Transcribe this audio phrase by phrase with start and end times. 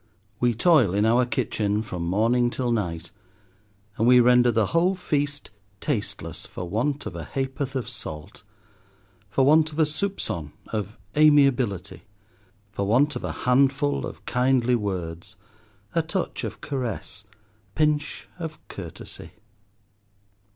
[0.39, 3.11] We toil in our kitchen from morning till night,
[3.97, 9.71] and we render the whole feast tasteless for want of a ha'porth of salt—for want
[9.71, 12.01] of a soupcon of amiability,
[12.71, 15.35] for want of a handful of kindly words,
[15.93, 17.37] a touch of caress, a
[17.77, 19.33] pinch of courtesy.